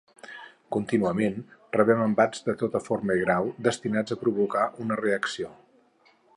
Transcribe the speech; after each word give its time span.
Contínuament 0.75 1.35
rebem 1.77 2.01
embats 2.07 2.41
de 2.49 2.57
tota 2.63 2.83
forma 2.87 3.19
i 3.21 3.23
grau 3.27 3.53
destinats 3.69 4.17
a 4.17 4.21
provocar 4.25 4.67
una 4.87 5.01
reacció. 5.07 5.55